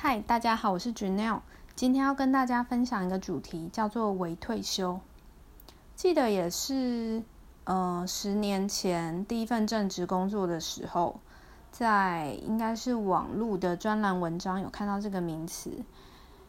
[0.00, 1.40] 嗨，大家好，我是 Janelle。
[1.74, 5.00] 今天要跟大家分享一个主题，叫做“微退休”。
[5.96, 7.20] 记得也是，
[7.64, 11.18] 呃，十年前第一份正职工作的时候，
[11.72, 15.72] 在应该是网络的专栏文章有看到这个名词。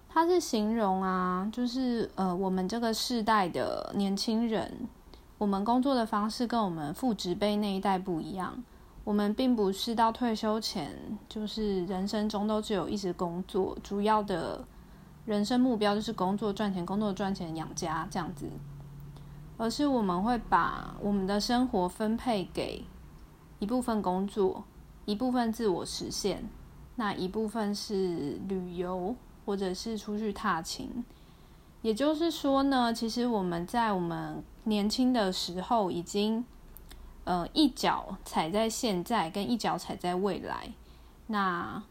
[0.07, 4.88] 它是形容啊，就是呃，我们这个世代的年轻人，
[5.39, 8.63] 我们工作的方式跟我们父职辈那一代不一样。
[9.10, 10.96] 我们并不是到退休前，
[11.28, 14.63] 就是人生中都只有一直工作，主要的
[15.26, 18.48] 人生目标就是工作赚钱，工作赚钱养家这样子，
[19.58, 22.85] 而是我们会把我们的生活分配给
[23.58, 24.63] 一部分工作，
[25.05, 26.48] 一部分自我实现，
[26.96, 31.04] 那一部分是旅游或者是出去踏青。
[31.82, 36.46] 也就是说呢，其实我们在我们年轻的时候已经。
[37.30, 40.74] 呃，一脚踩在现在，跟一脚踩在未来，
[41.28, 41.84] 那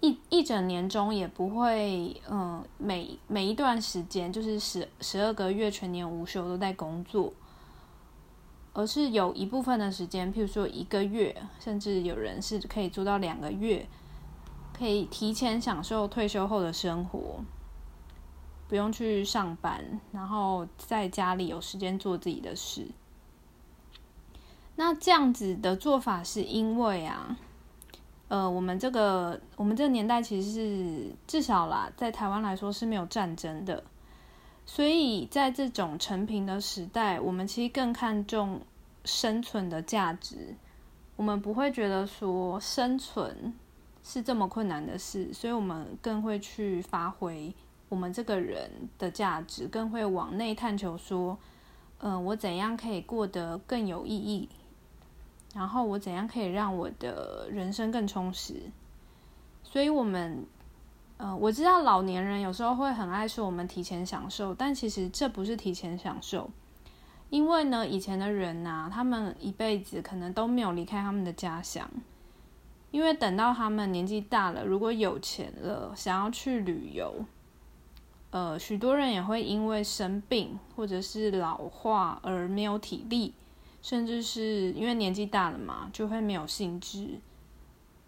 [0.00, 7.30] 一一整年中也不会，嗯，每每一段时间就是十十二个月全年无休都在工作，
[8.72, 13.86] 而是有一部分的时间，譬如说一个月，甚至有人是可以做到两个月，
[14.72, 17.44] 可以提前享受退休后的生活，
[18.66, 22.88] 不用去上班，然后在家里有时间做自己的事。
[24.76, 27.36] 那这样子的做法是因为啊，
[28.28, 33.82] 呃，我们这个我们这个年代其实是至少啦，在台湾来说是没有战争的，
[34.66, 38.60] 所以在这种成平的时代，我们其实更看重
[39.04, 40.54] 生存的价值。
[41.16, 43.54] 我们不会觉得说生存
[44.04, 47.54] 是这么困难的事，所以我们更会去发挥
[47.88, 51.38] 我们这个人的价值，更会往内探求说，
[52.00, 54.46] 嗯，我怎样可以过得更有意义。
[55.56, 58.70] 然后我怎样可以让我的人生更充实？
[59.64, 60.44] 所以，我们，
[61.16, 66.50] 呃，我知道老年人有时候会很爱说我们提前享受，但其实这不是提前享受，
[67.30, 71.90] 因为呢，以前的人呐，他们一辈子可能都没有离开他们的家乡，
[72.90, 77.24] 因为等到他们年纪大了，如果有钱了，想要去旅游，
[78.30, 83.32] 呃，许多人也会因为生病或者是老化而没有体力。
[83.86, 87.20] 甚至是因为年纪大了嘛，就会没有兴致，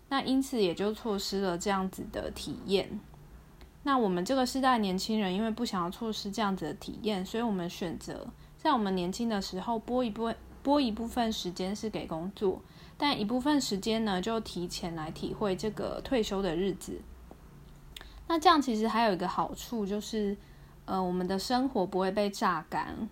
[0.09, 2.99] 那因此也就错失了这样子的体验。
[3.85, 10.35] 那我们这个时代年轻人，因为不想要错失这样子的体验，所以我们选择在我们年轻的时候拨一部
[10.65, 12.61] 拨一部分时间是给工作，
[12.97, 17.01] 但一部分时间呢，就提前来体会这个退休的日子。
[18.27, 20.37] 那这样其实还有一个好处，就是
[20.87, 23.09] 呃，我们的生活不会被榨干。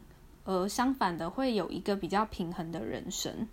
[0.47, 3.47] 而相反的，会有一个比较平衡的人生。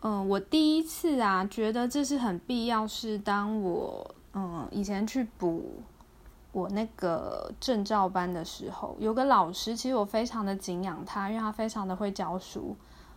[0.00, 2.86] 嗯，我第一次啊，觉得这是很必要。
[2.86, 5.82] 是当我嗯以前去补
[6.52, 12.76] 我那个证照班的时候，有个老师，其实我非常的敬仰他，因为他非常的会教书，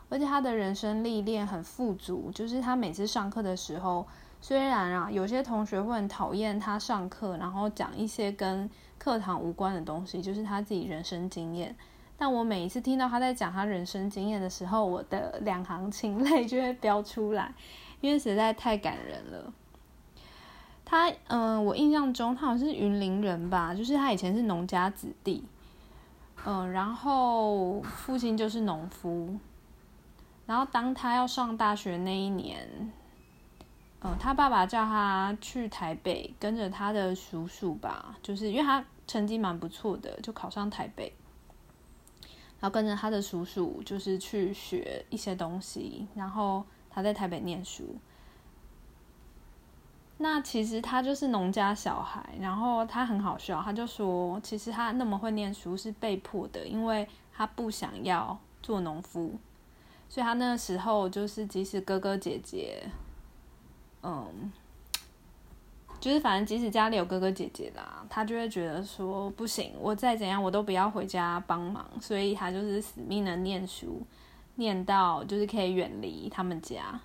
[0.09, 2.31] 而且他的人生历练很富足。
[2.33, 4.05] 就是他每次上课的时候，
[4.41, 11.75] 虽然啊有些同学会很讨厌他上课，然后讲一些跟课堂无关的东西，就是他自己人生经验。
[12.19, 17.53] 但我每一次听到他在讲他人生经验的时候，我的 两行清泪就会飙出来，
[18.01, 19.53] 因为实在太感人了。
[20.83, 25.43] 他，嗯，我印象中他好像是云林人吧，就是他以前是农家子弟，
[26.45, 29.37] 嗯，然后父亲就是农夫，
[30.47, 32.91] 然后当他要上大学那一年，
[34.01, 38.83] 嗯，他爸爸叫他去台北跟着他的叔叔吧，就是因为他。
[39.07, 41.13] 成绩蛮不错的，就考上台北，
[42.59, 47.95] 然后跟着他的叔叔，就是去学一些东西，然后他在台北念书。
[50.17, 59.39] 那其实他就是农家小孩，然后他很好笑，他就说，其实他那么会念书是被迫的，因为他不想要做农夫，
[60.09, 62.83] 所以他那个时候就是即使哥哥姐姐，
[64.03, 64.51] 嗯。
[65.99, 74.05] 就是反正即使家里有哥哥姐姐啦，他就会觉得说不行，我再怎样我都不要回家帮忙，所以他就是死命的念书，
[74.55, 77.01] 念到就是可以远离他们家。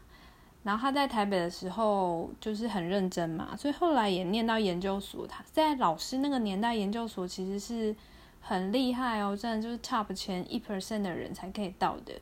[0.62, 5.26] 然后他在台北的时候就是很认真嘛，所以后来也念到研究所。
[5.26, 7.96] 他在老师那个年代，研究所其实是
[8.42, 12.12] 很厉害哦，真的就是 top 前一 percent 的人才可以到的。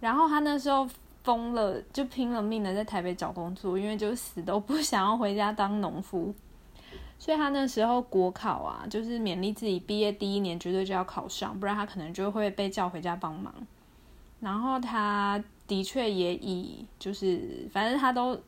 [0.00, 0.88] 然后他那时候。
[1.24, 6.34] 疯了，就拼了命的在台北找工作，因为就死都不想要回家当农夫。
[7.18, 13.52] 所以他那时候国考啊，就是勉励自己毕业第一年绝对就要考上，不然他可能就会被叫回家帮忙。
[14.40, 18.40] 然后他的确也以就是，反正他都，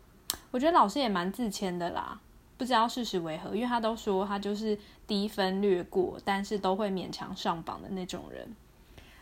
[0.50, 2.18] 我觉得老师也蛮自谦的啦，
[2.56, 8.48] 不知道事实为何，因为他都说他就是低分略过，但是都会勉强上榜的那种人。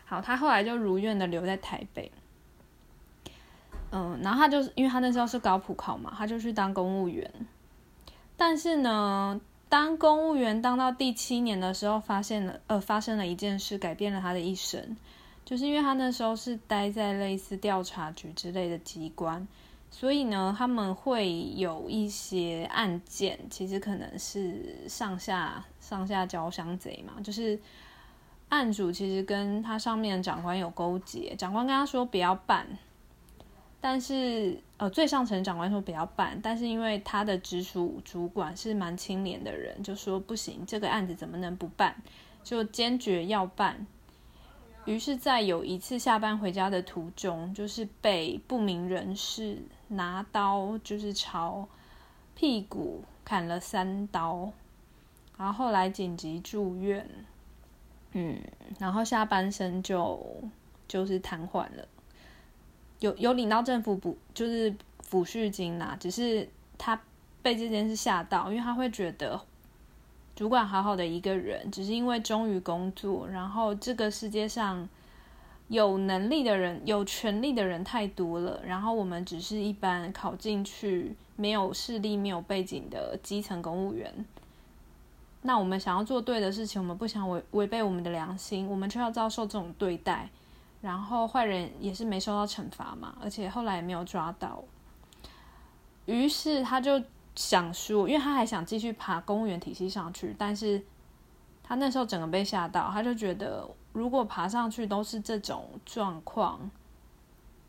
[0.09, 2.11] 好，他后来就如愿的留在台北。
[3.91, 7.31] 嗯，然后他就是因为他那时候是高普考嘛，他就去当公务员。
[8.35, 9.39] 但是呢，
[9.69, 14.97] 当公务员当到第七年的时候，发现了呃，发生了一件事，改变了他的一生。
[15.45, 19.47] 就是因为他那时候是待在类似调查局之类的机关，
[19.91, 27.59] 所以呢，他们会有一些案件，其实可能是上下上下交相贼嘛，就是
[28.49, 32.67] 案主其实跟他上面的长官有勾结，长官跟他说不要办。
[33.81, 41.95] 但是，呃，最上层长官说不要办，但是因为他的直属主管是蛮清廉的人，就说不行，这个案子怎么能不办？
[42.43, 43.87] 就坚决要办。
[44.83, 51.65] 于是，在有一次下班回家的途中，就是被不明人士拿刀，就是朝
[52.35, 54.51] 屁股砍了三刀，
[55.37, 57.07] 然后后来紧急住院，
[58.13, 58.39] 嗯，
[58.79, 60.19] 然后下半身就
[60.87, 61.87] 就是瘫痪了。
[62.99, 64.71] 有有领到政府补，就是
[65.09, 65.95] 抚恤金啦。
[65.99, 66.99] 只是他
[67.41, 69.39] 被这件事吓到，因为他会觉得
[70.35, 74.89] 主管好好的一个人，只是因为忠于工作，然后这个世界上
[75.67, 84.25] 有能力的人、有权力的人太多了，然后我们只是一般考进去没有势力、没有背景的基层公务员。
[85.41, 90.29] 那我们想要做对的事情，我们不想违违背我们的良心，我们却要遭受这种对待。
[90.81, 94.63] 然后坏人也是没受到惩罚嘛，而且后来也没有抓到。
[96.05, 97.01] 于是他就
[97.35, 100.81] 想说，因为他还想继续爬公务员体系上去，但是
[101.63, 106.69] 他那时候整个被吓到，他就觉得如果爬上去都是这种状况，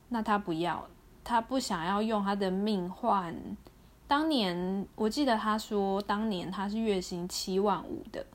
[0.08, 0.86] 那他不要，
[1.22, 3.34] 他不想要用他的命换。
[4.10, 8.26] 当年我记得他说，当年他是月薪七万五的。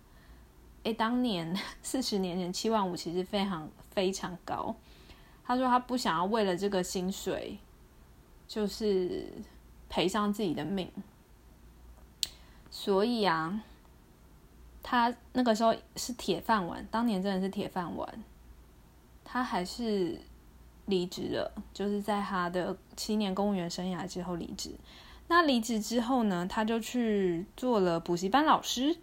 [0.83, 4.73] 诶，当年四十年前七万五其实非常非常高。
[5.43, 7.57] 他说他不想要为了这个薪水，
[8.47, 9.27] 就是
[9.89, 10.89] 赔上自己的命。
[12.71, 13.61] 所以啊，
[14.81, 18.23] 他那个时候是铁饭碗，当年真的是铁饭碗。
[19.25, 20.21] 他还是
[20.85, 24.71] 离职了，就是在他的七年公务员生涯之后离职。
[25.27, 28.97] 那离职之后呢，他就去做了补习班老师。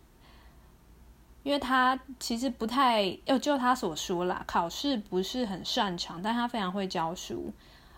[1.45, 7.53] 因为他其实不太，要就他所说啦，考试不是很擅长，但他非常会教书，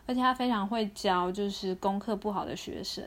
[0.06, 3.04] 而且他非常会教就是功课不好的学生，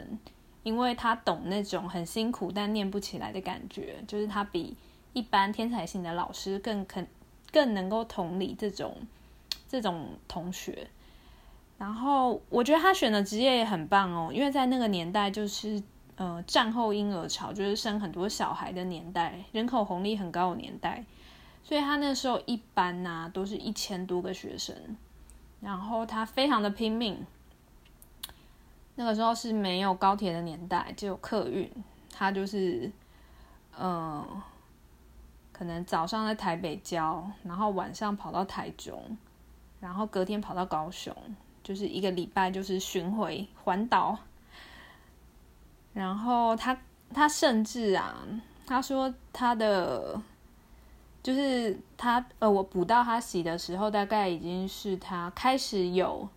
[0.61, 4.77] 因为他懂那种很辛苦但念不起来的感觉，就是他比
[5.13, 7.07] 一般天才型的老师更肯
[7.51, 8.95] 更能够同理这种
[9.67, 10.87] 这种同学。
[11.77, 15.81] 然后我觉得他选的职业也很棒哦，因为在那个年代就是。
[16.19, 21.05] 呃，战后婴儿潮就是生很多小孩的年代，人口红利很高的年代，
[21.61, 24.75] 所以他那时候一班呐都是一千多个学生，
[25.61, 27.23] 然后他非常的拼命。
[28.95, 31.71] 那个时候是没有高铁的年代，只有客运，
[32.11, 32.91] 他就是
[33.77, 34.25] 嗯，
[35.51, 39.15] 可能早上在台北教，然后晚上跑到台中，
[39.79, 41.15] 然后隔天跑到高雄，
[41.67, 44.17] 就是一个礼拜就是巡回环岛。
[45.93, 46.79] 然后他
[47.13, 48.25] 他甚至啊，
[48.65, 50.21] 他说他的
[51.21, 56.29] 就是他呃，我补到他洗的时候，大概已经是他开始有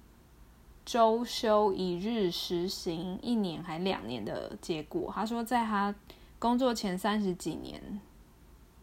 [0.84, 5.12] 周休一日实行一年还两年的结果。
[5.14, 5.94] 他说，在他
[6.40, 8.00] 工作前三十几年，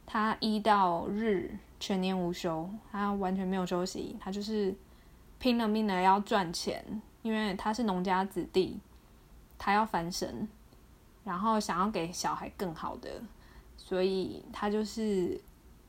[0.05, 4.73] 他一到日全年无休，他完全没有休息，他就是
[5.39, 8.79] 拼了命的要赚钱，因为他是农家子弟，
[9.57, 10.47] 他要翻身。
[11.23, 13.21] 然后想要给小孩更好的，
[13.75, 15.37] 所以他就是，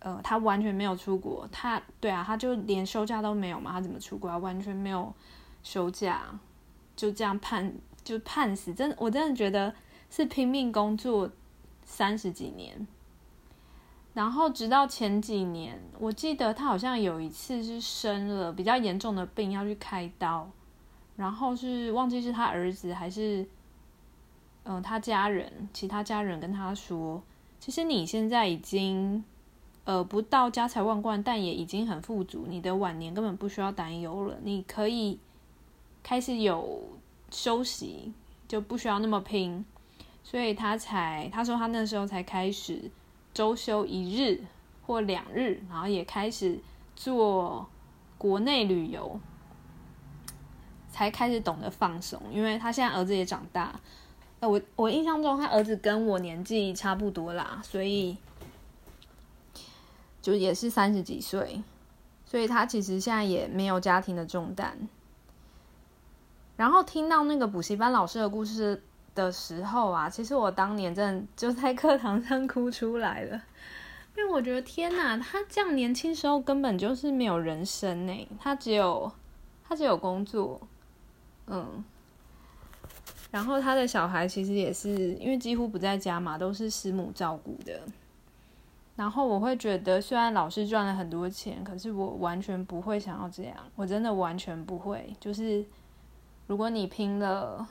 [0.00, 1.48] 呃，他完全没有出国。
[1.52, 4.36] 他对啊，他就连休假都没有嘛，他怎么出国啊？
[4.36, 5.14] 完全没有
[5.62, 6.24] 休假，
[6.96, 8.74] 就这样判就判死。
[8.74, 9.72] 真，我真的觉得
[10.10, 11.30] 是拼命工作
[11.84, 12.84] 三十几年。
[14.18, 20.50] 然后直到前几年，我记得他好像有一次是生了比较严重的病要去开刀，
[21.14, 23.46] 然后是忘记是他儿子还是。
[24.64, 27.22] 嗯，他家人，其他家人跟他说，
[27.60, 29.22] 其实你现在已经，
[29.84, 35.18] 呃，不到家财万贯，但也已经很富足，你的晚年根本不需要担忧了，你可以
[36.02, 36.82] 开始有
[37.30, 38.12] 休息，
[38.48, 39.64] 就不需要那么拼，
[40.22, 42.90] 所以他才他说他那时候才开始
[43.38, 44.42] 周休一日
[44.84, 46.58] 或两日，然后也开始
[46.96, 47.68] 做
[48.18, 49.20] 国内旅游，
[50.90, 53.78] 才开始懂得放松，因为他现在儿子也长大。
[54.40, 58.16] 呃，我我印象中他儿子跟我年纪差不多啦，所以
[60.20, 61.62] 就也是三十几岁，
[62.26, 64.88] 所以他其实现在也没有家庭的重担。
[66.56, 68.82] 然后听到那个补习班老师的故事
[69.24, 73.42] 的时候啊，其实我当年真的就在课堂上哭出来了，
[74.16, 79.10] 因为我觉得天哪，他这样年轻时候根本就是没有人生呢，他只有
[79.68, 80.60] 他只有工作，
[81.48, 81.84] 嗯。
[83.30, 87.78] 然后他的小孩其实也是因为几乎不在家嘛，都是师母照顾的。
[88.96, 95.14] 然后我会觉得，虽然老师赚了很多钱，可是我完全不会想要这样，我真的完全不会。
[95.20, 95.62] 就是
[96.46, 97.68] 如果你拼了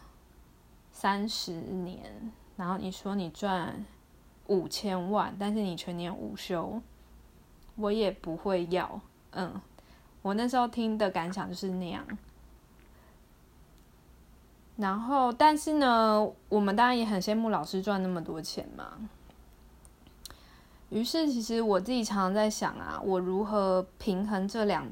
[0.99, 3.85] 三十年，然后你说你赚
[4.47, 6.81] 五千万，但是你全年无休，
[7.75, 8.99] 我也不会要。
[9.29, 9.61] 嗯，
[10.23, 12.03] 我那时候听的感想就是那样。
[14.77, 19.07] 然后，但是呢，我们当然也很羡慕老师赚那么多钱嘛。
[20.89, 24.91] 于是，其实我自己常常在想啊，我如何平衡这两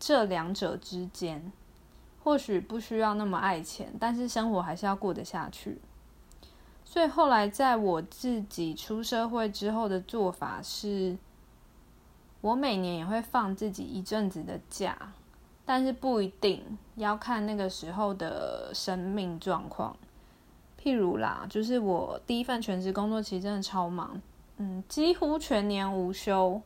[0.00, 1.52] 这两者之间？
[2.24, 5.78] 或许不需要那么爱钱，但是生活还是要过得下去。
[6.82, 11.18] 所以后来在我自己出社会之后的做法是，
[12.40, 14.96] 我每年也会放自己一阵子的假。
[15.66, 16.62] 但是不一定
[16.96, 19.96] 要看那个时候的生命状况。
[20.78, 24.20] 譬如啦，就是我第一份全职工作其实真的超忙，
[24.58, 26.60] 嗯，几乎全年无休，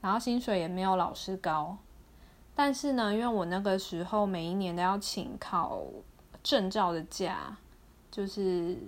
[0.00, 1.76] 然后薪水也没有老师高。
[2.54, 5.82] 但是呢，因为我那个时候每一年都要请考
[6.42, 7.56] 证照的假，
[8.10, 8.78] 就是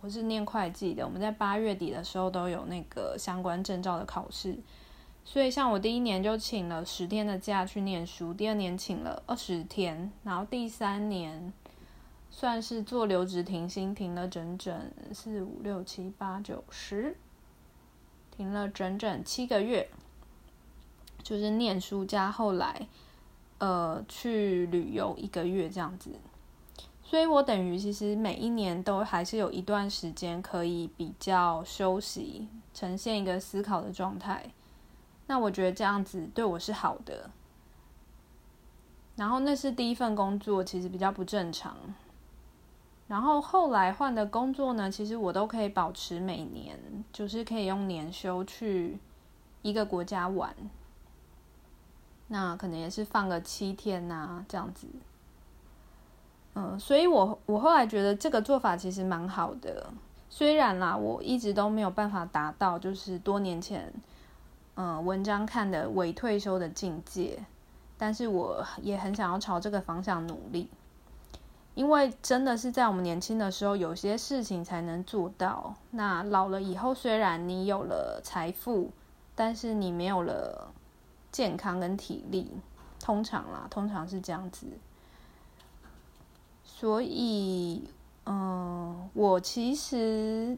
[0.00, 4.56] 我是念会计的，我们在八月底的时候都有那个相关证照的考试。
[5.24, 11.52] 所以，像我第一年就请了十天的假去念书，第二年请了二十天，然后第三年
[12.30, 17.16] 算是做留职停薪，停了整整四五六七八九十，
[18.30, 19.90] 停了整整七个月，
[21.26, 22.86] 就是念书加后来
[23.58, 26.12] 呃去旅游一个月这样子。
[27.02, 34.52] 所以我等于其实每一年都还是有一段时间可以比较休息，呈现一个思考的状态。
[35.26, 37.28] 那我觉得这样子对我是好的，
[39.16, 41.76] 然后那是第一份工作，其实比较不正常。
[43.08, 46.78] 然后后来换的工作呢，其实我都可以保持每年，
[47.12, 48.98] 就是可以用年休去
[49.62, 50.52] 一个国家玩，
[52.28, 54.86] 那可能也是放个七天呐，这样子。
[56.54, 59.90] 嗯，所以我我后来觉得这个做法其实蛮好的，
[60.30, 63.92] 虽然啦，我一直都没有办法达到，就是多年前。
[64.78, 67.42] 嗯，文章看的伪退休的境界，
[67.96, 70.68] 但是我也很想要朝这个方向努力，
[71.74, 75.74] 因为真的是在我们年轻的时候，有些事情才能做到。
[75.92, 78.90] 那老了以后，虽然你有了财富，
[79.34, 80.70] 但是你没有了
[81.36, 82.50] 健康跟体力，
[82.98, 84.66] 通常啦，通常是这样子。
[86.64, 87.90] 所以，
[88.24, 90.56] 嗯，我其实。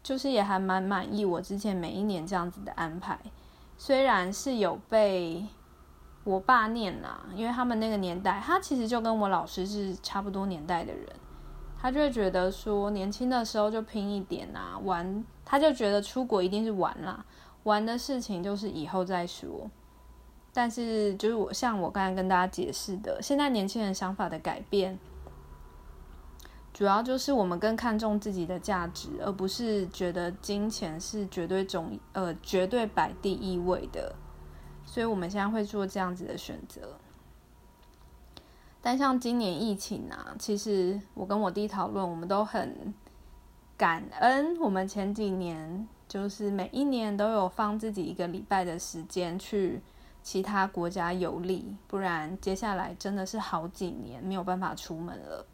[0.00, 3.18] 就是也还蛮满意我之前每一年这样子的安排，
[3.76, 5.44] 虽然是有被
[6.24, 11.04] 我爸念啦，因为他们那个年代，他其实就跟我老师是差不多年代的人，
[11.78, 17.22] 他就会觉得说年轻的时候就拼一点啊，玩，他就觉得出国一定是玩啦，
[17.64, 19.68] 玩的事情就是以后再说。
[20.58, 24.98] 但是就是我像我刚才跟大家解释的，现在年轻人想法的改变。
[26.74, 34.16] 主要就是我们更看重自己的价值，而不是觉得金钱是绝对重呃绝对摆第一位的，
[34.84, 36.98] 所以我们现在会做这样子的选择。
[38.82, 42.92] 但像今年疫情啊，其实我跟我弟讨论，我们都很
[43.76, 49.80] 感恩，我们前几年就是每一年都有放自己一个礼拜的时间去
[50.22, 55.46] 其他国家游历，不然接下来真的是好几年没有办法出门了。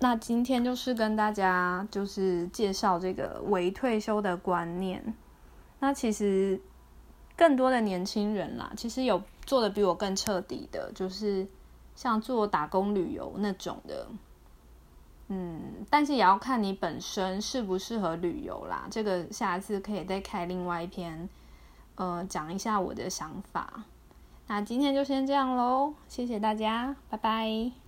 [0.00, 5.14] 那今天就是跟大家就是介绍这个为退休的观念。
[5.80, 6.60] 那其实
[7.36, 11.46] 更多的年轻人啦，其实有做的比我更彻底的，就是
[11.96, 14.06] 像做打工旅游那种的。
[15.28, 18.86] 嗯，但是也要看你本身适不适合旅游啦。
[18.90, 21.28] 这个下次可以再开另外一篇，
[21.96, 23.84] 呃，讲一下我的想法。
[24.46, 27.83] 那今天就先这样喽，谢谢大家，拜拜。